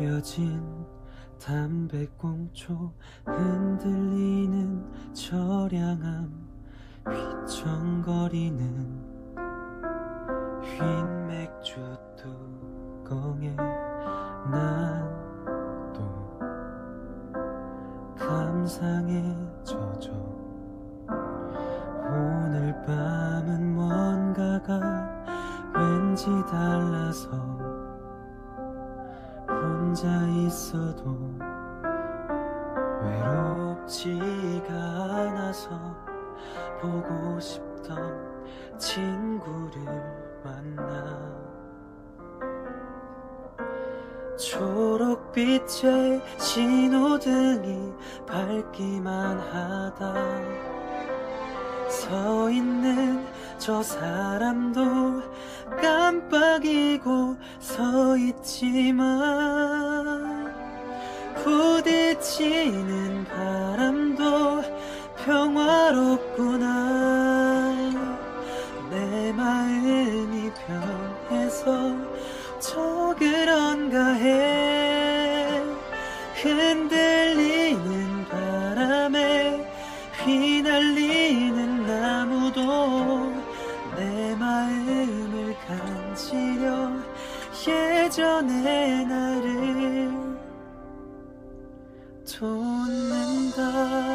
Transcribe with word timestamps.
펴진 0.00 0.64
담배꽁초 1.38 2.90
흔들리는 3.26 5.12
저량함 5.12 6.48
휘청거리는 7.06 8.66
흰 10.62 11.26
맥주 11.26 11.76
뚜껑에 12.16 13.54
난 14.50 15.20
또 15.92 16.00
감상에 18.16 19.22
젖어. 19.64 20.10
오늘 22.08 22.74
밤은 22.86 23.74
뭔가가 23.74 24.80
왠지 25.74 26.24
달라서 26.50 27.59
혼자 29.90 30.06
있어도 30.46 31.34
외롭지가 33.02 34.72
않아서 34.72 35.70
보고 36.80 37.40
싶던 37.40 38.78
친구를 38.78 39.82
만나 40.44 41.28
초록빛의 44.38 46.22
신호등이 46.38 47.92
밝기만 48.28 49.40
하다 49.40 50.14
서 51.88 52.48
있는 52.48 53.26
저 53.58 53.82
사람도 53.82 55.20
깜빡이고 55.82 57.36
서 57.80 58.14
있지만 58.18 59.08
부딪히는 61.42 63.24
바람도 63.24 64.62
평화롭구나. 65.24 66.68
내 68.90 69.32
마음이 69.32 70.50
변해서 70.66 71.96
저 72.58 73.14
그런가 73.18 74.12
해 74.12 74.49
예전의 88.10 89.06
나를 89.06 90.10
돋는다. 92.26 94.09